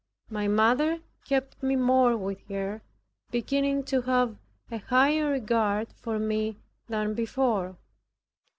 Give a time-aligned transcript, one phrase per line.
[0.31, 2.81] My mother kept me more with her,
[3.29, 4.35] beginning to have
[4.71, 6.57] a higher regard for me
[6.89, 7.77] than before.